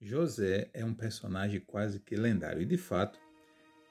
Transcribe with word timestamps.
José 0.00 0.68
é 0.74 0.84
um 0.84 0.92
personagem 0.92 1.60
quase 1.60 1.98
que 2.00 2.14
lendário 2.16 2.60
e, 2.60 2.66
de 2.66 2.76
fato, 2.76 3.18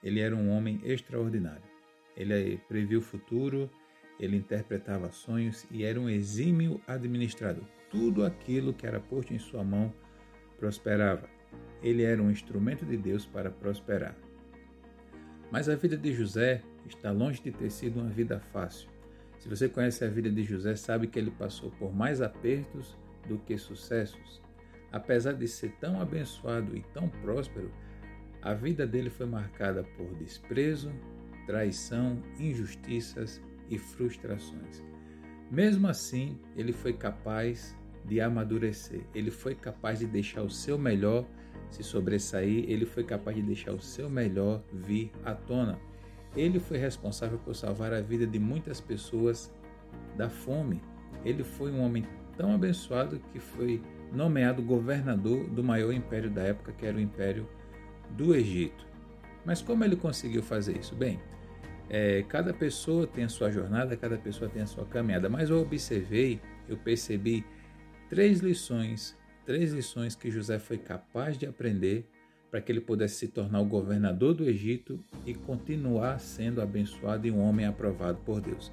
ele 0.04 0.20
era 0.20 0.36
um 0.36 0.50
homem 0.50 0.80
extraordinário. 0.84 1.64
Ele 2.16 2.58
previu 2.68 3.00
o 3.00 3.02
futuro, 3.02 3.70
ele 4.20 4.38
interpretava 4.38 5.12
sonhos 5.12 5.66
e 5.72 5.84
era 5.84 6.00
um 6.00 6.08
exímio 6.08 6.80
administrador. 6.88 7.66
Tudo 7.90 8.24
aquilo 8.24 8.74
que 8.74 8.86
era 8.86 9.00
posto 9.00 9.34
em 9.34 9.40
sua 9.40 9.64
mão 9.64 9.92
prosperava. 10.58 11.28
Ele 11.82 12.04
era 12.04 12.22
um 12.22 12.30
instrumento 12.30 12.86
de 12.86 12.98
Deus 12.98 13.26
para 13.26 13.50
prosperar. 13.50 14.16
Mas 15.52 15.68
a 15.68 15.76
vida 15.76 15.98
de 15.98 16.14
José 16.14 16.62
está 16.86 17.12
longe 17.12 17.42
de 17.42 17.52
ter 17.52 17.72
sido 17.72 18.00
uma 18.00 18.10
vida 18.10 18.40
fácil. 18.40 18.90
Se 19.40 19.50
você 19.50 19.68
conhece 19.68 20.06
a 20.06 20.10
vida 20.10 20.30
de 20.30 20.44
José, 20.44 20.76
sabe 20.76 21.08
que 21.08 21.18
ele 21.18 21.32
passou 21.32 21.72
por 21.72 21.94
mais 21.94 22.22
apertos 22.22 22.96
do 23.28 23.40
que 23.40 23.58
sucessos. 23.58 24.45
Apesar 24.96 25.34
de 25.34 25.46
ser 25.46 25.72
tão 25.72 26.00
abençoado 26.00 26.74
e 26.74 26.82
tão 26.94 27.10
próspero, 27.10 27.70
a 28.42 28.54
vida 28.54 28.88
dele 28.88 29.10
foi 29.10 29.26
marcada 29.26 29.84
por 29.98 30.08
desprezo, 30.16 30.90
traição, 31.46 32.24
injustiças 32.40 33.42
e 33.70 33.78
frustrações. 33.78 34.82
Mesmo 35.52 35.90
assim, 35.90 36.40
ele 36.56 36.72
foi 36.72 36.94
capaz 36.94 37.76
de 38.06 38.22
amadurecer, 38.22 39.02
ele 39.14 39.30
foi 39.30 39.54
capaz 39.54 40.00
de 40.00 40.06
deixar 40.06 40.44
o 40.44 40.50
seu 40.50 40.78
melhor 40.78 41.28
se 41.70 41.84
sobressair, 41.84 42.64
ele 42.70 42.86
foi 42.86 43.04
capaz 43.04 43.36
de 43.36 43.44
deixar 43.44 43.74
o 43.74 43.82
seu 43.82 44.10
melhor 44.10 44.64
vir 44.72 45.12
à 45.26 45.36
tona. 45.36 45.78
Ele 46.38 46.58
foi 46.58 46.78
responsável 46.78 47.38
por 47.40 47.54
salvar 47.54 47.92
a 47.92 48.00
vida 48.00 48.26
de 48.26 48.40
muitas 48.40 48.80
pessoas 48.80 49.54
da 50.16 50.30
fome. 50.30 50.82
Ele 51.26 51.44
foi 51.44 51.70
um 51.70 51.82
homem 51.82 52.08
tão 52.38 52.54
abençoado 52.54 53.20
que 53.34 53.40
foi 53.40 53.82
nomeado 54.12 54.62
governador 54.62 55.48
do 55.50 55.64
maior 55.64 55.92
império 55.94 56.30
da 56.30 56.42
época, 56.42 56.72
que 56.72 56.86
era 56.86 56.98
o 56.98 57.00
Império 57.00 57.48
do 58.12 58.36
Egito. 58.36 58.86
Mas 59.46 59.62
como 59.62 59.84
ele 59.84 59.96
conseguiu 59.96 60.42
fazer 60.42 60.78
isso? 60.78 60.96
Bem, 60.96 61.20
é, 61.90 62.24
cada 62.24 62.54
pessoa 62.54 63.06
tem 63.06 63.24
a 63.24 63.30
sua 63.30 63.52
jornada, 63.52 63.96
cada 63.96 64.18
pessoa 64.18 64.50
tem 64.50 64.62
a 64.62 64.66
sua 64.66 64.86
caminhada, 64.86 65.30
mas 65.30 65.50
eu 65.50 65.60
observei, 65.60 66.42
eu 66.68 66.78
percebi 66.78 67.46
três 68.10 68.40
lições, 68.40 69.16
três 69.46 69.72
lições 69.72 70.16
que 70.16 70.32
José 70.32 70.58
foi 70.58 70.78
capaz 70.78 71.38
de 71.38 71.46
aprender 71.46 72.10
para 72.50 72.62
que 72.62 72.72
ele 72.72 72.82
pudesse 72.82 73.16
se 73.16 73.28
tornar 73.28 73.60
o 73.60 73.66
governador 73.66 74.34
do 74.34 74.46
Egito 74.46 75.04
e 75.26 75.34
continuar 75.34 76.20
sendo 76.20 76.62
abençoado 76.62 77.28
e 77.28 77.32
um 77.32 77.40
homem 77.40 77.66
aprovado 77.66 78.20
por 78.26 78.42
Deus. 78.42 78.72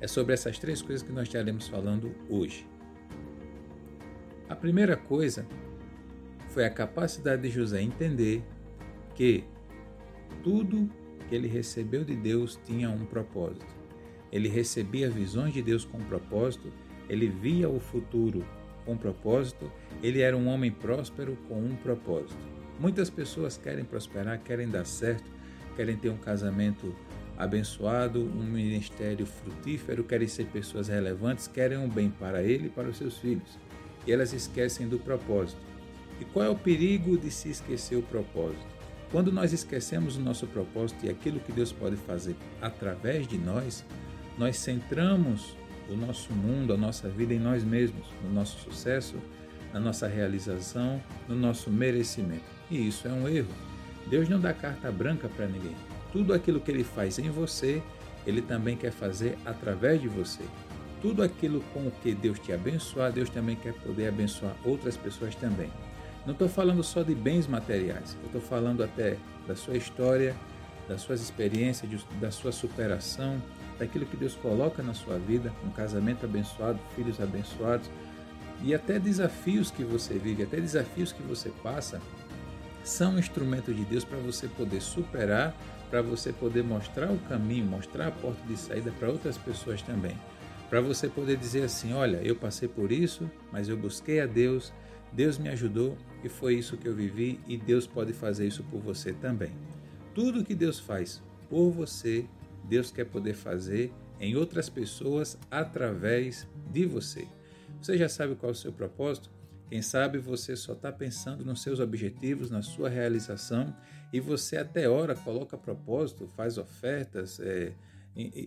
É 0.00 0.06
sobre 0.06 0.34
essas 0.34 0.58
três 0.58 0.82
coisas 0.82 1.02
que 1.02 1.12
nós 1.12 1.28
estaremos 1.28 1.66
falando 1.66 2.14
hoje. 2.28 2.71
A 4.48 4.56
primeira 4.56 4.96
coisa 4.96 5.46
foi 6.48 6.64
a 6.64 6.70
capacidade 6.70 7.42
de 7.42 7.50
José 7.50 7.80
entender 7.80 8.42
que 9.14 9.44
tudo 10.42 10.90
que 11.28 11.34
ele 11.34 11.48
recebeu 11.48 12.04
de 12.04 12.14
Deus 12.14 12.58
tinha 12.64 12.90
um 12.90 13.04
propósito. 13.04 13.66
Ele 14.30 14.48
recebia 14.48 15.08
visões 15.10 15.52
de 15.52 15.62
Deus 15.62 15.84
com 15.84 15.98
propósito, 15.98 16.72
ele 17.08 17.28
via 17.28 17.68
o 17.68 17.80
futuro 17.80 18.44
com 18.84 18.96
propósito, 18.96 19.70
ele 20.02 20.20
era 20.20 20.36
um 20.36 20.48
homem 20.48 20.70
próspero 20.70 21.36
com 21.48 21.58
um 21.58 21.76
propósito. 21.76 22.36
Muitas 22.80 23.08
pessoas 23.10 23.56
querem 23.56 23.84
prosperar, 23.84 24.40
querem 24.42 24.68
dar 24.68 24.84
certo, 24.84 25.30
querem 25.76 25.96
ter 25.96 26.10
um 26.10 26.16
casamento 26.16 26.94
abençoado, 27.36 28.20
um 28.20 28.44
ministério 28.44 29.26
frutífero, 29.26 30.04
querem 30.04 30.28
ser 30.28 30.46
pessoas 30.46 30.88
relevantes, 30.88 31.46
querem 31.46 31.78
um 31.78 31.88
bem 31.88 32.10
para 32.10 32.42
ele 32.42 32.66
e 32.66 32.70
para 32.70 32.88
os 32.88 32.96
seus 32.96 33.18
filhos. 33.18 33.58
E 34.06 34.12
elas 34.12 34.32
esquecem 34.32 34.88
do 34.88 34.98
propósito. 34.98 35.60
E 36.20 36.24
qual 36.24 36.44
é 36.44 36.48
o 36.48 36.56
perigo 36.56 37.16
de 37.16 37.30
se 37.30 37.50
esquecer 37.50 37.96
o 37.96 38.02
propósito? 38.02 38.66
Quando 39.10 39.30
nós 39.30 39.52
esquecemos 39.52 40.16
o 40.16 40.20
nosso 40.20 40.46
propósito 40.46 41.04
e 41.04 41.10
aquilo 41.10 41.40
que 41.40 41.52
Deus 41.52 41.70
pode 41.70 41.96
fazer 41.96 42.34
através 42.60 43.26
de 43.26 43.36
nós, 43.36 43.84
nós 44.38 44.56
centramos 44.56 45.56
o 45.90 45.96
nosso 45.96 46.32
mundo, 46.32 46.72
a 46.72 46.76
nossa 46.76 47.08
vida 47.08 47.34
em 47.34 47.38
nós 47.38 47.62
mesmos, 47.62 48.06
no 48.24 48.32
nosso 48.32 48.58
sucesso, 48.58 49.16
na 49.72 49.80
nossa 49.80 50.06
realização, 50.06 51.02
no 51.28 51.34
nosso 51.34 51.70
merecimento. 51.70 52.44
E 52.70 52.88
isso 52.88 53.06
é 53.06 53.12
um 53.12 53.28
erro. 53.28 53.52
Deus 54.06 54.28
não 54.28 54.40
dá 54.40 54.52
carta 54.52 54.90
branca 54.90 55.28
para 55.28 55.46
ninguém. 55.46 55.76
Tudo 56.12 56.32
aquilo 56.32 56.60
que 56.60 56.70
ele 56.70 56.84
faz 56.84 57.18
em 57.18 57.30
você, 57.30 57.82
ele 58.26 58.42
também 58.42 58.76
quer 58.76 58.92
fazer 58.92 59.36
através 59.44 60.00
de 60.00 60.08
você. 60.08 60.42
Tudo 61.02 61.22
aquilo 61.22 61.60
com 61.74 61.80
o 61.88 61.90
que 61.90 62.14
Deus 62.14 62.38
te 62.38 62.52
abençoar, 62.52 63.12
Deus 63.12 63.28
também 63.28 63.56
quer 63.56 63.74
poder 63.74 64.06
abençoar 64.06 64.54
outras 64.64 64.96
pessoas 64.96 65.34
também. 65.34 65.68
Não 66.24 66.32
estou 66.32 66.48
falando 66.48 66.84
só 66.84 67.02
de 67.02 67.12
bens 67.12 67.48
materiais, 67.48 68.16
eu 68.20 68.26
estou 68.26 68.40
falando 68.40 68.84
até 68.84 69.18
da 69.46 69.56
sua 69.56 69.76
história, 69.76 70.36
das 70.88 71.00
suas 71.00 71.20
experiências, 71.20 71.90
da 72.20 72.30
sua 72.30 72.52
superação, 72.52 73.42
daquilo 73.80 74.06
que 74.06 74.16
Deus 74.16 74.36
coloca 74.36 74.80
na 74.80 74.94
sua 74.94 75.18
vida, 75.18 75.52
um 75.64 75.70
casamento 75.70 76.24
abençoado, 76.24 76.78
filhos 76.94 77.20
abençoados 77.20 77.90
e 78.62 78.72
até 78.72 79.00
desafios 79.00 79.72
que 79.72 79.82
você 79.82 80.14
vive, 80.14 80.44
até 80.44 80.60
desafios 80.60 81.10
que 81.10 81.22
você 81.22 81.50
passa, 81.64 82.00
são 82.84 83.18
instrumentos 83.18 83.74
de 83.74 83.84
Deus 83.84 84.04
para 84.04 84.18
você 84.18 84.46
poder 84.46 84.80
superar, 84.80 85.52
para 85.90 86.00
você 86.00 86.32
poder 86.32 86.62
mostrar 86.62 87.10
o 87.10 87.18
caminho, 87.18 87.66
mostrar 87.66 88.06
a 88.06 88.12
porta 88.12 88.40
de 88.46 88.56
saída 88.56 88.92
para 88.92 89.08
outras 89.08 89.36
pessoas 89.36 89.82
também. 89.82 90.16
Para 90.72 90.80
você 90.80 91.06
poder 91.06 91.36
dizer 91.36 91.64
assim: 91.64 91.92
olha, 91.92 92.16
eu 92.22 92.34
passei 92.34 92.66
por 92.66 92.90
isso, 92.90 93.30
mas 93.52 93.68
eu 93.68 93.76
busquei 93.76 94.22
a 94.22 94.26
Deus, 94.26 94.72
Deus 95.12 95.36
me 95.36 95.50
ajudou 95.50 95.98
e 96.24 96.30
foi 96.30 96.54
isso 96.54 96.78
que 96.78 96.88
eu 96.88 96.94
vivi 96.94 97.38
e 97.46 97.58
Deus 97.58 97.86
pode 97.86 98.14
fazer 98.14 98.46
isso 98.46 98.64
por 98.64 98.80
você 98.80 99.12
também. 99.12 99.52
Tudo 100.14 100.42
que 100.42 100.54
Deus 100.54 100.80
faz 100.80 101.22
por 101.50 101.70
você, 101.70 102.24
Deus 102.64 102.90
quer 102.90 103.04
poder 103.04 103.34
fazer 103.34 103.92
em 104.18 104.34
outras 104.34 104.70
pessoas 104.70 105.36
através 105.50 106.48
de 106.70 106.86
você. 106.86 107.28
Você 107.78 107.98
já 107.98 108.08
sabe 108.08 108.34
qual 108.34 108.48
é 108.48 108.54
o 108.54 108.56
seu 108.56 108.72
propósito? 108.72 109.30
Quem 109.68 109.82
sabe 109.82 110.16
você 110.16 110.56
só 110.56 110.72
está 110.72 110.90
pensando 110.90 111.44
nos 111.44 111.60
seus 111.60 111.80
objetivos, 111.80 112.50
na 112.50 112.62
sua 112.62 112.88
realização 112.88 113.76
e 114.10 114.20
você 114.20 114.56
até 114.56 114.88
hora 114.88 115.14
coloca 115.14 115.54
propósito, 115.54 116.30
faz 116.34 116.56
ofertas, 116.56 117.38
é, 117.40 117.74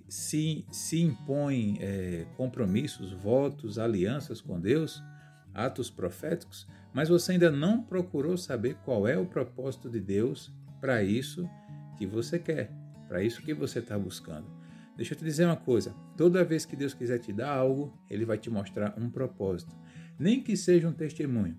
se, 0.07 0.65
se 0.71 1.01
impõe 1.01 1.77
é, 1.79 2.25
compromissos, 2.37 3.11
votos, 3.11 3.79
alianças 3.79 4.41
com 4.41 4.59
Deus 4.59 5.01
atos 5.55 5.89
proféticos, 5.89 6.67
mas 6.93 7.09
você 7.09 7.31
ainda 7.31 7.49
não 7.49 7.81
procurou 7.81 8.37
saber 8.37 8.75
qual 8.83 9.07
é 9.07 9.17
o 9.17 9.25
propósito 9.25 9.89
de 9.89 9.99
Deus 9.99 10.53
para 10.81 11.01
isso 11.01 11.49
que 11.97 12.05
você 12.05 12.37
quer, 12.37 12.69
para 13.07 13.23
isso 13.23 13.41
que 13.41 13.53
você 13.53 13.79
está 13.79 13.97
buscando. 13.97 14.45
Deixa 14.95 15.13
eu 15.13 15.17
te 15.17 15.23
dizer 15.23 15.45
uma 15.45 15.55
coisa: 15.55 15.95
toda 16.17 16.43
vez 16.43 16.65
que 16.65 16.75
Deus 16.75 16.93
quiser 16.93 17.19
te 17.19 17.33
dar 17.33 17.51
algo, 17.51 17.97
Ele 18.09 18.25
vai 18.25 18.37
te 18.37 18.49
mostrar 18.49 18.93
um 18.97 19.09
propósito. 19.09 19.75
Nem 20.19 20.41
que 20.41 20.55
seja 20.55 20.87
um 20.87 20.93
testemunho, 20.93 21.57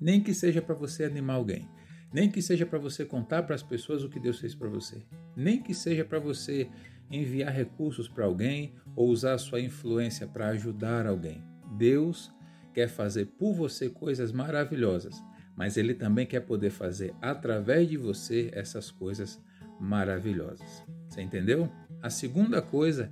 nem 0.00 0.20
que 0.20 0.34
seja 0.34 0.60
para 0.62 0.74
você 0.74 1.04
animar 1.04 1.34
alguém, 1.34 1.68
nem 2.12 2.30
que 2.30 2.40
seja 2.40 2.64
para 2.64 2.78
você 2.78 3.04
contar 3.04 3.42
para 3.42 3.54
as 3.54 3.62
pessoas 3.62 4.04
o 4.04 4.08
que 4.08 4.20
Deus 4.20 4.38
fez 4.38 4.54
para 4.54 4.68
você, 4.68 5.02
nem 5.36 5.60
que 5.60 5.74
seja 5.74 6.04
para 6.04 6.20
você 6.20 6.68
enviar 7.10 7.52
recursos 7.52 8.08
para 8.08 8.24
alguém 8.24 8.74
ou 8.94 9.08
usar 9.08 9.38
sua 9.38 9.60
influência 9.60 10.26
para 10.26 10.48
ajudar 10.48 11.06
alguém. 11.06 11.42
Deus 11.76 12.32
quer 12.74 12.88
fazer 12.88 13.26
por 13.38 13.54
você 13.54 13.88
coisas 13.88 14.32
maravilhosas, 14.32 15.22
mas 15.56 15.76
ele 15.76 15.94
também 15.94 16.26
quer 16.26 16.40
poder 16.40 16.70
fazer 16.70 17.14
através 17.20 17.88
de 17.88 17.96
você 17.96 18.50
essas 18.52 18.90
coisas 18.90 19.42
maravilhosas. 19.80 20.84
Você 21.08 21.22
entendeu? 21.22 21.70
A 22.02 22.10
segunda 22.10 22.60
coisa 22.60 23.10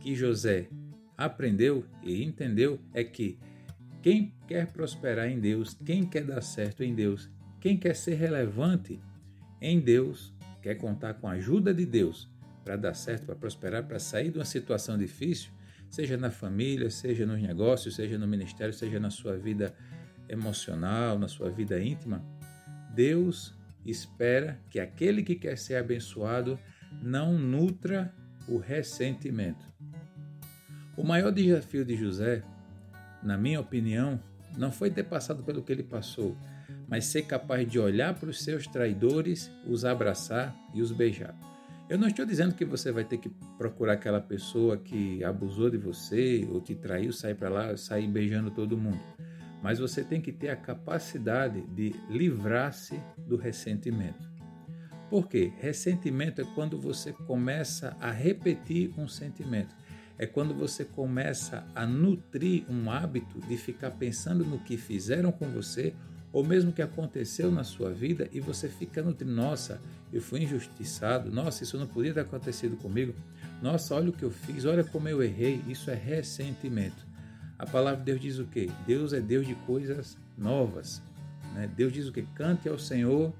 que 0.00 0.14
José 0.14 0.68
aprendeu 1.16 1.84
e 2.02 2.22
entendeu 2.22 2.78
é 2.92 3.02
que 3.02 3.38
quem 4.02 4.34
quer 4.46 4.70
prosperar 4.72 5.28
em 5.28 5.40
Deus, 5.40 5.76
quem 5.84 6.06
quer 6.06 6.24
dar 6.24 6.40
certo 6.40 6.84
em 6.84 6.94
Deus, 6.94 7.28
quem 7.60 7.76
quer 7.76 7.94
ser 7.94 8.14
relevante 8.14 9.00
em 9.60 9.80
Deus, 9.80 10.32
quer 10.62 10.76
contar 10.76 11.14
com 11.14 11.26
a 11.26 11.32
ajuda 11.32 11.74
de 11.74 11.84
Deus 11.84 12.28
para 12.68 12.76
dar 12.76 12.92
certo, 12.92 13.24
para 13.24 13.34
prosperar, 13.34 13.82
para 13.84 13.98
sair 13.98 14.30
de 14.30 14.36
uma 14.36 14.44
situação 14.44 14.98
difícil, 14.98 15.50
seja 15.88 16.18
na 16.18 16.30
família, 16.30 16.90
seja 16.90 17.24
nos 17.24 17.40
negócios, 17.40 17.96
seja 17.96 18.18
no 18.18 18.28
ministério, 18.28 18.74
seja 18.74 19.00
na 19.00 19.08
sua 19.08 19.38
vida 19.38 19.74
emocional, 20.28 21.18
na 21.18 21.28
sua 21.28 21.48
vida 21.48 21.80
íntima, 21.82 22.22
Deus 22.94 23.54
espera 23.86 24.60
que 24.68 24.78
aquele 24.78 25.22
que 25.22 25.34
quer 25.34 25.56
ser 25.56 25.76
abençoado 25.76 26.58
não 27.02 27.38
nutra 27.38 28.14
o 28.46 28.58
ressentimento. 28.58 29.64
O 30.94 31.02
maior 31.02 31.32
desafio 31.32 31.86
de 31.86 31.96
José, 31.96 32.42
na 33.22 33.38
minha 33.38 33.60
opinião, 33.60 34.20
não 34.58 34.70
foi 34.70 34.90
ter 34.90 35.04
passado 35.04 35.42
pelo 35.42 35.62
que 35.62 35.72
ele 35.72 35.84
passou, 35.84 36.36
mas 36.86 37.06
ser 37.06 37.22
capaz 37.22 37.66
de 37.66 37.78
olhar 37.78 38.12
para 38.12 38.28
os 38.28 38.42
seus 38.42 38.66
traidores, 38.66 39.50
os 39.66 39.86
abraçar 39.86 40.54
e 40.74 40.82
os 40.82 40.92
beijar. 40.92 41.34
Eu 41.88 41.96
não 41.96 42.06
estou 42.06 42.26
dizendo 42.26 42.54
que 42.54 42.66
você 42.66 42.92
vai 42.92 43.02
ter 43.02 43.16
que 43.16 43.30
procurar 43.56 43.94
aquela 43.94 44.20
pessoa 44.20 44.76
que 44.76 45.24
abusou 45.24 45.70
de 45.70 45.78
você 45.78 46.46
ou 46.52 46.60
te 46.60 46.74
traiu, 46.74 47.14
sair 47.14 47.34
para 47.34 47.48
lá, 47.48 47.76
sair 47.78 48.06
beijando 48.06 48.50
todo 48.50 48.76
mundo. 48.76 49.00
mas 49.60 49.80
você 49.80 50.04
tem 50.04 50.20
que 50.20 50.30
ter 50.30 50.50
a 50.50 50.56
capacidade 50.56 51.62
de 51.74 51.92
livrar-se 52.08 53.00
do 53.26 53.36
ressentimento. 53.36 54.30
Por 55.10 55.26
quê? 55.26 55.52
Ressentimento 55.58 56.40
é 56.40 56.44
quando 56.54 56.78
você 56.78 57.12
começa 57.12 57.96
a 57.98 58.10
repetir 58.10 58.92
um 58.96 59.08
sentimento. 59.08 59.74
É 60.16 60.26
quando 60.26 60.54
você 60.54 60.84
começa 60.84 61.66
a 61.74 61.86
nutrir 61.86 62.64
um 62.70 62.88
hábito 62.88 63.40
de 63.48 63.56
ficar 63.56 63.90
pensando 63.92 64.44
no 64.44 64.60
que 64.60 64.76
fizeram 64.76 65.32
com 65.32 65.48
você 65.48 65.94
ou 66.32 66.44
mesmo 66.44 66.72
que 66.72 66.82
aconteceu 66.82 67.50
na 67.50 67.64
sua 67.64 67.90
vida 67.90 68.28
e 68.32 68.40
você 68.40 68.68
fica 68.68 69.02
nutrindo, 69.02 69.32
nossa, 69.32 69.80
eu 70.12 70.20
fui 70.20 70.42
injustiçado, 70.42 71.30
nossa, 71.30 71.62
isso 71.64 71.78
não 71.78 71.86
podia 71.86 72.12
ter 72.12 72.20
acontecido 72.20 72.76
comigo, 72.76 73.14
nossa, 73.62 73.94
olha 73.94 74.10
o 74.10 74.12
que 74.12 74.22
eu 74.22 74.30
fiz, 74.30 74.64
olha 74.64 74.84
como 74.84 75.08
eu 75.08 75.22
errei, 75.22 75.62
isso 75.66 75.90
é 75.90 75.94
ressentimento. 75.94 77.06
A 77.58 77.66
palavra 77.66 77.98
de 77.98 78.04
Deus 78.04 78.20
diz 78.20 78.38
o 78.38 78.44
quê? 78.44 78.70
Deus 78.86 79.12
é 79.12 79.20
Deus 79.20 79.46
de 79.46 79.54
coisas 79.54 80.16
novas. 80.36 81.02
Né? 81.54 81.68
Deus 81.76 81.92
diz 81.92 82.06
o 82.06 82.12
quê? 82.12 82.24
Cante 82.36 82.68
ao 82.68 82.78
Senhor 82.78 83.32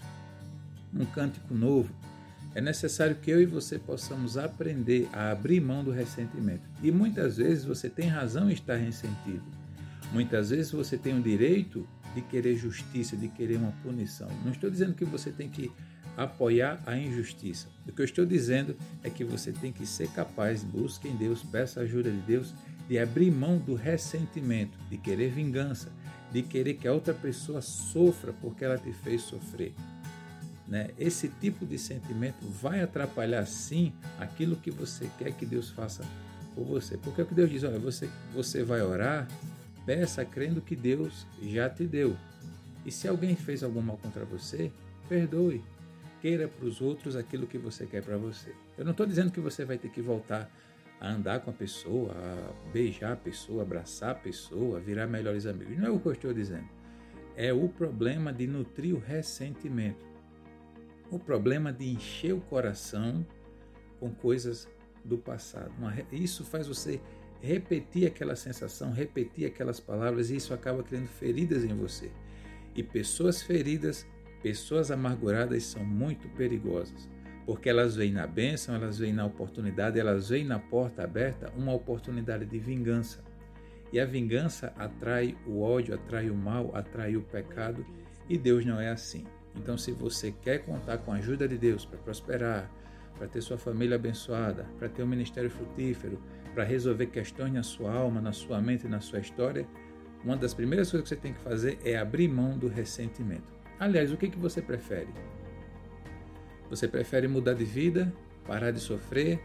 um 0.92 1.04
cântico 1.04 1.54
novo. 1.54 1.94
É 2.54 2.60
necessário 2.60 3.14
que 3.14 3.30
eu 3.30 3.40
e 3.40 3.46
você 3.46 3.78
possamos 3.78 4.36
aprender 4.36 5.08
a 5.12 5.30
abrir 5.30 5.60
mão 5.60 5.84
do 5.84 5.92
ressentimento. 5.92 6.62
E 6.82 6.90
muitas 6.90 7.36
vezes 7.36 7.64
você 7.64 7.88
tem 7.88 8.08
razão 8.08 8.50
em 8.50 8.54
estar 8.54 8.74
ressentido. 8.74 9.44
Muitas 10.12 10.50
vezes 10.50 10.72
você 10.72 10.96
tem 10.96 11.18
o 11.18 11.22
direito 11.22 11.86
de 12.14 12.22
querer 12.22 12.56
justiça, 12.56 13.16
de 13.16 13.28
querer 13.28 13.56
uma 13.56 13.72
punição. 13.82 14.28
Não 14.44 14.52
estou 14.52 14.70
dizendo 14.70 14.94
que 14.94 15.04
você 15.04 15.30
tem 15.30 15.48
que 15.48 15.70
apoiar 16.16 16.82
a 16.86 16.96
injustiça. 16.96 17.68
O 17.86 17.92
que 17.92 18.00
eu 18.00 18.04
estou 18.04 18.26
dizendo 18.26 18.76
é 19.04 19.10
que 19.10 19.24
você 19.24 19.52
tem 19.52 19.72
que 19.72 19.86
ser 19.86 20.08
capaz, 20.08 20.64
busque 20.64 21.08
em 21.08 21.16
Deus, 21.16 21.42
peça 21.44 21.80
a 21.80 21.82
ajuda 21.84 22.10
de 22.10 22.20
Deus, 22.22 22.54
de 22.88 22.98
abrir 22.98 23.30
mão 23.30 23.58
do 23.58 23.74
ressentimento, 23.74 24.76
de 24.90 24.96
querer 24.96 25.30
vingança, 25.30 25.92
de 26.32 26.42
querer 26.42 26.74
que 26.74 26.88
a 26.88 26.92
outra 26.92 27.14
pessoa 27.14 27.60
sofra 27.60 28.32
porque 28.32 28.64
ela 28.64 28.78
te 28.78 28.92
fez 28.92 29.22
sofrer. 29.22 29.74
Né? 30.66 30.90
Esse 30.98 31.28
tipo 31.28 31.64
de 31.64 31.78
sentimento 31.78 32.46
vai 32.46 32.82
atrapalhar 32.82 33.46
sim 33.46 33.92
aquilo 34.18 34.56
que 34.56 34.70
você 34.70 35.08
quer 35.18 35.32
que 35.32 35.46
Deus 35.46 35.70
faça 35.70 36.04
por 36.54 36.64
você. 36.64 36.98
Porque 36.98 37.20
é 37.20 37.24
o 37.24 37.26
que 37.26 37.34
Deus 37.34 37.48
diz: 37.48 37.64
olha, 37.64 37.78
você, 37.78 38.08
você 38.34 38.62
vai 38.62 38.82
orar, 38.82 39.26
peça 39.88 40.22
crendo 40.22 40.60
que 40.60 40.76
Deus 40.76 41.26
já 41.40 41.70
te 41.70 41.86
deu. 41.86 42.14
E 42.84 42.92
se 42.92 43.08
alguém 43.08 43.34
fez 43.34 43.64
algum 43.64 43.80
mal 43.80 43.96
contra 43.96 44.22
você, 44.22 44.70
perdoe. 45.08 45.64
Queira 46.20 46.46
para 46.46 46.66
os 46.66 46.82
outros 46.82 47.16
aquilo 47.16 47.46
que 47.46 47.56
você 47.56 47.86
quer 47.86 48.02
para 48.02 48.18
você. 48.18 48.52
Eu 48.76 48.84
não 48.84 48.90
estou 48.90 49.06
dizendo 49.06 49.32
que 49.32 49.40
você 49.40 49.64
vai 49.64 49.78
ter 49.78 49.88
que 49.88 50.02
voltar 50.02 50.50
a 51.00 51.10
andar 51.10 51.40
com 51.40 51.48
a 51.48 51.54
pessoa, 51.54 52.12
a 52.12 52.70
beijar 52.70 53.14
a 53.14 53.16
pessoa, 53.16 53.62
abraçar 53.62 54.10
a 54.10 54.14
pessoa, 54.14 54.78
virar 54.78 55.06
melhores 55.06 55.46
amigos. 55.46 55.78
Não 55.78 55.86
é 55.86 55.90
o 55.90 55.98
que 55.98 56.08
eu 56.08 56.12
estou 56.12 56.34
dizendo. 56.34 56.68
É 57.34 57.50
o 57.50 57.66
problema 57.66 58.30
de 58.30 58.46
nutrir 58.46 58.94
o 58.94 58.98
ressentimento. 58.98 60.04
O 61.10 61.18
problema 61.18 61.72
de 61.72 61.88
encher 61.88 62.34
o 62.34 62.42
coração 62.42 63.26
com 63.98 64.10
coisas 64.10 64.68
do 65.02 65.16
passado. 65.16 65.72
Isso 66.12 66.44
faz 66.44 66.66
você 66.66 67.00
repetir 67.40 68.06
aquela 68.06 68.36
sensação, 68.36 68.92
repetir 68.92 69.46
aquelas 69.46 69.80
palavras 69.80 70.30
e 70.30 70.36
isso 70.36 70.52
acaba 70.52 70.82
criando 70.82 71.08
feridas 71.08 71.64
em 71.64 71.74
você. 71.74 72.10
E 72.74 72.82
pessoas 72.82 73.42
feridas, 73.42 74.06
pessoas 74.42 74.90
amarguradas 74.90 75.64
são 75.64 75.84
muito 75.84 76.28
perigosas, 76.30 77.08
porque 77.46 77.68
elas 77.68 77.96
veem 77.96 78.12
na 78.12 78.26
bênção, 78.26 78.74
elas 78.74 78.98
veem 78.98 79.12
na 79.12 79.24
oportunidade, 79.24 79.98
elas 79.98 80.28
veem 80.28 80.44
na 80.44 80.58
porta 80.58 81.02
aberta 81.02 81.52
uma 81.56 81.72
oportunidade 81.72 82.44
de 82.44 82.58
vingança. 82.58 83.24
E 83.92 83.98
a 83.98 84.04
vingança 84.04 84.72
atrai 84.76 85.36
o 85.46 85.62
ódio, 85.62 85.94
atrai 85.94 86.28
o 86.28 86.34
mal, 86.34 86.70
atrai 86.74 87.16
o 87.16 87.22
pecado, 87.22 87.84
e 88.28 88.36
Deus 88.36 88.64
não 88.64 88.78
é 88.78 88.90
assim. 88.90 89.24
Então, 89.56 89.78
se 89.78 89.92
você 89.92 90.30
quer 90.30 90.58
contar 90.58 90.98
com 90.98 91.12
a 91.12 91.16
ajuda 91.16 91.48
de 91.48 91.56
Deus 91.56 91.84
para 91.84 91.98
prosperar, 91.98 92.70
para 93.16 93.26
ter 93.26 93.40
sua 93.40 93.58
família 93.58 93.96
abençoada, 93.96 94.64
para 94.78 94.88
ter 94.88 95.02
um 95.02 95.06
ministério 95.06 95.50
frutífero, 95.50 96.22
para 96.58 96.64
resolver 96.64 97.06
questões 97.06 97.52
na 97.52 97.62
sua 97.62 97.94
alma, 97.94 98.20
na 98.20 98.32
sua 98.32 98.60
mente 98.60 98.88
na 98.88 99.00
sua 99.00 99.20
história, 99.20 99.64
uma 100.24 100.36
das 100.36 100.52
primeiras 100.52 100.90
coisas 100.90 101.08
que 101.08 101.14
você 101.14 101.20
tem 101.20 101.32
que 101.32 101.38
fazer 101.38 101.78
é 101.84 101.96
abrir 101.96 102.26
mão 102.26 102.58
do 102.58 102.66
ressentimento. 102.66 103.54
Aliás, 103.78 104.10
o 104.10 104.16
que, 104.16 104.28
que 104.28 104.36
você 104.36 104.60
prefere? 104.60 105.06
Você 106.68 106.88
prefere 106.88 107.28
mudar 107.28 107.54
de 107.54 107.64
vida, 107.64 108.12
parar 108.44 108.72
de 108.72 108.80
sofrer? 108.80 109.40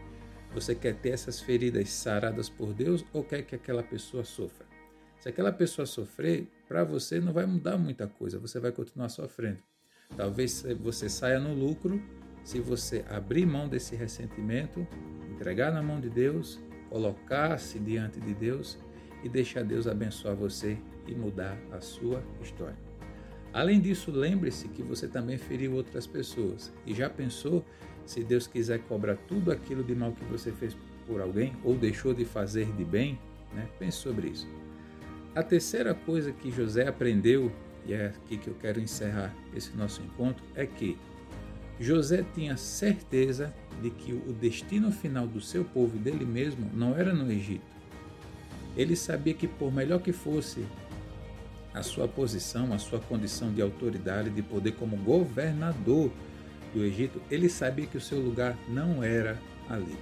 Você 0.54 0.74
quer 0.74 0.96
ter 0.96 1.10
essas 1.10 1.40
feridas 1.40 1.88
saradas 1.88 2.48
por 2.48 2.74
Deus 2.74 3.04
ou 3.12 3.22
quer 3.22 3.42
que 3.42 3.54
aquela 3.54 3.84
pessoa 3.84 4.24
sofra? 4.24 4.66
Se 5.20 5.28
aquela 5.28 5.52
pessoa 5.52 5.86
sofrer, 5.86 6.48
para 6.66 6.82
você 6.82 7.20
não 7.20 7.32
vai 7.32 7.46
mudar 7.46 7.78
muita 7.78 8.08
coisa, 8.08 8.40
você 8.40 8.58
vai 8.58 8.72
continuar 8.72 9.08
sofrendo. 9.08 9.62
Talvez 10.16 10.66
você 10.80 11.08
saia 11.08 11.38
no 11.38 11.54
lucro 11.54 12.02
se 12.42 12.58
você 12.58 13.04
abrir 13.08 13.46
mão 13.46 13.68
desse 13.68 13.94
ressentimento, 13.94 14.84
entregar 15.30 15.72
na 15.72 15.80
mão 15.80 16.00
de 16.00 16.10
Deus, 16.10 16.60
colocar-se 16.94 17.76
diante 17.80 18.20
de 18.20 18.32
Deus 18.32 18.78
e 19.24 19.28
deixar 19.28 19.64
Deus 19.64 19.88
abençoar 19.88 20.36
você 20.36 20.78
e 21.08 21.12
mudar 21.12 21.58
a 21.72 21.80
sua 21.80 22.22
história. 22.40 22.78
Além 23.52 23.80
disso, 23.80 24.12
lembre-se 24.12 24.68
que 24.68 24.80
você 24.80 25.08
também 25.08 25.36
feriu 25.36 25.72
outras 25.72 26.06
pessoas 26.06 26.72
e 26.86 26.94
já 26.94 27.10
pensou 27.10 27.64
se 28.06 28.22
Deus 28.22 28.46
quiser 28.46 28.78
cobrar 28.82 29.16
tudo 29.26 29.50
aquilo 29.50 29.82
de 29.82 29.92
mal 29.92 30.12
que 30.12 30.24
você 30.26 30.52
fez 30.52 30.76
por 31.04 31.20
alguém 31.20 31.56
ou 31.64 31.74
deixou 31.74 32.14
de 32.14 32.24
fazer 32.24 32.70
de 32.76 32.84
bem? 32.84 33.18
Né? 33.52 33.68
Pense 33.76 33.96
sobre 33.96 34.28
isso. 34.28 34.46
A 35.34 35.42
terceira 35.42 35.96
coisa 35.96 36.30
que 36.30 36.48
José 36.48 36.86
aprendeu 36.86 37.50
e 37.84 37.92
é 37.92 38.06
aqui 38.06 38.38
que 38.38 38.46
eu 38.46 38.54
quero 38.54 38.80
encerrar 38.80 39.34
esse 39.52 39.76
nosso 39.76 40.00
encontro, 40.00 40.44
é 40.54 40.64
que 40.64 40.96
José 41.80 42.24
tinha 42.34 42.56
certeza 42.56 43.52
de 43.82 43.90
que 43.90 44.12
o 44.12 44.32
destino 44.32 44.92
final 44.92 45.26
do 45.26 45.40
seu 45.40 45.64
povo 45.64 45.96
e 45.96 45.98
dele 45.98 46.24
mesmo 46.24 46.70
não 46.74 46.96
era 46.96 47.12
no 47.12 47.30
Egito. 47.30 47.64
Ele 48.76 48.96
sabia 48.96 49.34
que, 49.34 49.46
por 49.46 49.72
melhor 49.72 50.00
que 50.00 50.12
fosse 50.12 50.64
a 51.72 51.82
sua 51.82 52.06
posição, 52.06 52.72
a 52.72 52.78
sua 52.78 53.00
condição 53.00 53.52
de 53.52 53.60
autoridade, 53.60 54.30
de 54.30 54.42
poder 54.42 54.72
como 54.72 54.96
governador 54.96 56.10
do 56.72 56.84
Egito, 56.84 57.20
ele 57.30 57.48
sabia 57.48 57.86
que 57.86 57.96
o 57.96 58.00
seu 58.00 58.20
lugar 58.20 58.56
não 58.68 59.02
era 59.02 59.40
ali. 59.68 59.96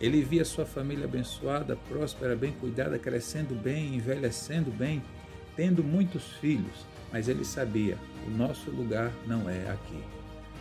Ele 0.00 0.22
via 0.22 0.44
sua 0.44 0.64
família 0.64 1.04
abençoada, 1.04 1.76
próspera, 1.88 2.36
bem 2.36 2.52
cuidada, 2.52 2.98
crescendo 2.98 3.54
bem, 3.54 3.94
envelhecendo 3.94 4.70
bem, 4.70 5.02
tendo 5.56 5.82
muitos 5.82 6.24
filhos 6.40 6.86
mas 7.12 7.28
ele 7.28 7.44
sabia: 7.44 7.96
o 8.26 8.30
nosso 8.30 8.70
lugar 8.70 9.12
não 9.26 9.48
é 9.48 9.70
aqui. 9.70 10.02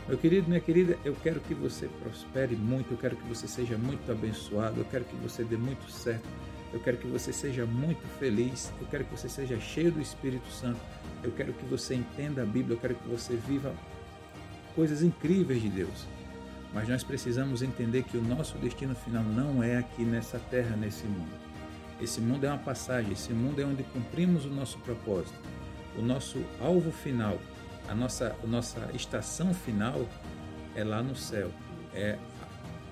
Meu 0.08 0.18
querido, 0.18 0.48
minha 0.48 0.62
querida, 0.62 0.98
eu 1.04 1.14
quero 1.22 1.42
que 1.42 1.54
você 1.54 1.86
prospere 2.02 2.56
muito, 2.56 2.94
eu 2.94 2.98
quero 2.98 3.18
que 3.18 3.28
você 3.28 3.46
seja 3.46 3.78
muito 3.78 4.10
abençoado, 4.10 4.80
eu 4.80 4.86
quero 4.86 5.04
que 5.04 5.16
você 5.18 5.44
dê 5.44 5.58
muito 5.58 5.92
certo, 5.92 6.26
eu 6.72 6.80
quero 6.80 6.96
que 6.96 7.08
você 7.08 7.34
seja 7.34 7.66
muito 7.66 8.08
feliz, 8.18 8.72
eu 8.80 8.88
quero 8.88 9.04
que 9.04 9.12
você 9.12 9.28
seja 9.28 9.60
cheio 9.60 9.92
do 9.92 10.00
Espírito 10.00 10.48
Santo, 10.48 10.80
eu 11.22 11.32
quero 11.34 11.52
que 11.52 11.66
você 11.66 11.94
entenda 11.94 12.44
a 12.44 12.46
Bíblia, 12.46 12.76
eu 12.76 12.80
quero 12.80 12.96
que 12.96 13.06
você 13.06 13.36
viva 13.36 13.76
coisas 14.74 15.04
incríveis 15.04 15.62
de 15.62 15.68
Deus. 15.68 16.08
Mas 16.74 16.88
nós 16.88 17.04
precisamos 17.04 17.62
entender 17.62 18.04
que 18.04 18.18
o 18.18 18.24
nosso 18.24 18.58
destino 18.60 18.96
final 18.96 19.24
não 19.24 19.62
é 19.62 19.76
aqui 19.76 20.04
nessa 20.04 20.40
terra, 20.40 20.78
nesse 20.78 21.06
mundo. 21.06 21.36
Esse 22.02 22.22
mundo 22.22 22.46
é 22.46 22.50
uma 22.50 22.58
passagem, 22.58 23.12
esse 23.12 23.34
mundo 23.34 23.62
é 23.62 23.66
onde 23.66 23.84
cumprimos 23.84 24.46
o 24.46 24.50
nosso 24.50 24.80
propósito 24.80 25.38
o 25.98 26.02
nosso 26.02 26.40
alvo 26.62 26.92
final, 26.92 27.40
a 27.88 27.96
nossa, 27.96 28.36
a 28.44 28.48
nossa 28.48 28.91
estação 28.94 29.53
final 29.53 30.08
é 30.75 30.84
lá 30.84 31.01
no 31.01 31.15
céu, 31.15 31.51
é 31.94 32.17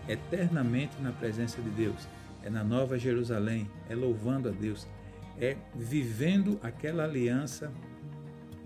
eternamente 0.08 1.00
na 1.02 1.12
presença 1.12 1.62
de 1.62 1.70
Deus, 1.70 2.08
é 2.44 2.50
na 2.50 2.64
Nova 2.64 2.98
Jerusalém, 2.98 3.70
é 3.90 3.96
louvando 3.96 4.50
a 4.50 4.52
Deus, 4.52 4.88
é 5.40 5.58
vivendo 5.76 6.60
aquela 6.64 7.04
aliança 7.04 7.72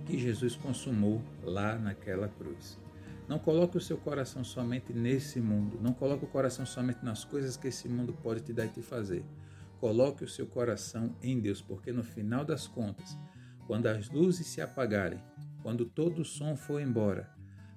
que 0.05 0.17
Jesus 0.17 0.55
consumou 0.55 1.21
lá 1.43 1.77
naquela 1.77 2.27
cruz. 2.27 2.77
Não 3.27 3.37
coloque 3.37 3.77
o 3.77 3.81
seu 3.81 3.97
coração 3.97 4.43
somente 4.43 4.91
nesse 4.91 5.39
mundo, 5.39 5.79
não 5.81 5.93
coloque 5.93 6.25
o 6.25 6.27
coração 6.27 6.65
somente 6.65 7.03
nas 7.03 7.23
coisas 7.23 7.55
que 7.55 7.67
esse 7.67 7.87
mundo 7.87 8.11
pode 8.23 8.41
te 8.41 8.51
dar 8.51 8.65
e 8.65 8.69
te 8.69 8.81
fazer. 8.81 9.23
Coloque 9.79 10.23
o 10.23 10.27
seu 10.27 10.45
coração 10.45 11.15
em 11.21 11.39
Deus, 11.39 11.61
porque 11.61 11.91
no 11.91 12.03
final 12.03 12.43
das 12.43 12.67
contas, 12.67 13.17
quando 13.67 13.85
as 13.85 14.09
luzes 14.09 14.47
se 14.47 14.61
apagarem, 14.61 15.19
quando 15.61 15.85
todo 15.85 16.21
o 16.21 16.25
som 16.25 16.55
for 16.55 16.81
embora, 16.81 17.29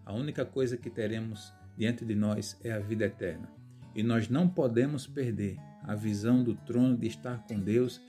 a 0.04 0.12
única 0.12 0.44
coisa 0.44 0.76
que 0.76 0.90
teremos 0.90 1.52
diante 1.76 2.04
de 2.04 2.14
nós 2.14 2.58
é 2.62 2.72
a 2.72 2.78
vida 2.78 3.04
eterna. 3.04 3.48
E 3.94 4.02
nós 4.02 4.28
não 4.28 4.48
podemos 4.48 5.06
perder 5.06 5.56
a 5.82 5.94
visão 5.94 6.42
do 6.42 6.54
trono 6.54 6.96
de 6.96 7.06
estar 7.06 7.44
com 7.46 7.58
Deus, 7.58 8.00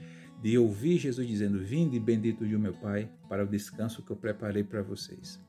de 0.42 0.58
ouvir 0.58 0.98
Jesus 0.98 1.28
dizendo: 1.28 1.60
Vinde, 1.60 2.00
bendito 2.00 2.48
de 2.48 2.58
meu 2.58 2.74
Pai, 2.74 3.10
para 3.28 3.44
o 3.44 3.48
descanso 3.48 4.02
que 4.04 4.12
eu 4.12 4.16
preparei 4.16 4.64
para 4.64 4.82
vocês. 4.82 5.40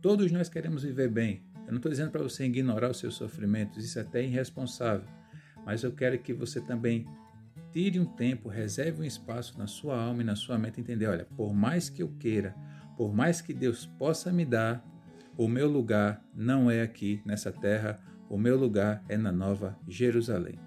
Todos 0.00 0.30
nós 0.30 0.48
queremos 0.48 0.82
viver 0.82 1.08
bem. 1.10 1.42
Eu 1.66 1.72
não 1.72 1.78
estou 1.78 1.90
dizendo 1.90 2.12
para 2.12 2.22
você 2.22 2.44
ignorar 2.44 2.90
os 2.90 2.98
seus 2.98 3.14
sofrimentos, 3.14 3.84
isso 3.84 3.98
é 3.98 4.02
até 4.02 4.22
irresponsável. 4.22 5.08
Mas 5.64 5.82
eu 5.82 5.90
quero 5.90 6.16
que 6.18 6.32
você 6.32 6.60
também 6.60 7.04
tire 7.72 7.98
um 7.98 8.04
tempo, 8.04 8.48
reserve 8.48 9.02
um 9.02 9.04
espaço 9.04 9.58
na 9.58 9.66
sua 9.66 10.00
alma 10.00 10.22
e 10.22 10.24
na 10.24 10.36
sua 10.36 10.56
mente 10.56 10.80
entender, 10.80 11.06
olha, 11.06 11.26
por 11.36 11.52
mais 11.52 11.90
que 11.90 12.02
eu 12.02 12.08
queira, 12.20 12.54
por 12.96 13.14
mais 13.14 13.40
que 13.40 13.52
Deus 13.52 13.86
possa 13.86 14.32
me 14.32 14.44
dar, 14.44 14.84
o 15.36 15.46
meu 15.46 15.68
lugar 15.68 16.24
não 16.34 16.70
é 16.70 16.82
aqui 16.82 17.20
nessa 17.24 17.52
terra, 17.52 18.00
o 18.28 18.38
meu 18.38 18.56
lugar 18.56 19.04
é 19.08 19.16
na 19.16 19.30
Nova 19.30 19.78
Jerusalém. 19.86 20.58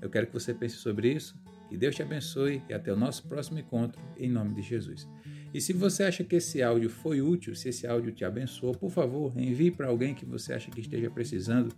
Eu 0.00 0.10
quero 0.10 0.26
que 0.26 0.32
você 0.32 0.52
pense 0.52 0.76
sobre 0.76 1.12
isso. 1.12 1.36
Que 1.68 1.76
Deus 1.76 1.96
te 1.96 2.02
abençoe 2.02 2.62
e 2.68 2.74
até 2.74 2.92
o 2.92 2.96
nosso 2.96 3.26
próximo 3.26 3.58
encontro, 3.58 4.00
em 4.16 4.30
nome 4.30 4.54
de 4.54 4.62
Jesus. 4.62 5.08
E 5.52 5.60
se 5.60 5.72
você 5.72 6.04
acha 6.04 6.22
que 6.22 6.36
esse 6.36 6.62
áudio 6.62 6.88
foi 6.88 7.20
útil, 7.20 7.54
se 7.54 7.68
esse 7.70 7.86
áudio 7.86 8.12
te 8.12 8.24
abençoou, 8.24 8.72
por 8.72 8.90
favor, 8.90 9.32
envie 9.36 9.70
para 9.70 9.88
alguém 9.88 10.14
que 10.14 10.24
você 10.24 10.52
acha 10.52 10.70
que 10.70 10.80
esteja 10.80 11.10
precisando 11.10 11.74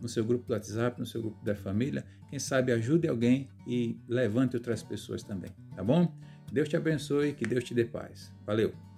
no 0.00 0.08
seu 0.08 0.24
grupo 0.24 0.46
do 0.46 0.52
WhatsApp, 0.52 0.98
no 0.98 1.06
seu 1.06 1.22
grupo 1.22 1.44
da 1.44 1.54
família. 1.54 2.04
Quem 2.30 2.38
sabe 2.38 2.72
ajude 2.72 3.08
alguém 3.08 3.48
e 3.66 3.98
levante 4.08 4.56
outras 4.56 4.82
pessoas 4.82 5.22
também, 5.22 5.50
tá 5.74 5.82
bom? 5.82 6.14
Deus 6.52 6.68
te 6.68 6.76
abençoe, 6.76 7.32
que 7.32 7.46
Deus 7.46 7.64
te 7.64 7.74
dê 7.74 7.84
paz. 7.84 8.32
Valeu! 8.46 8.91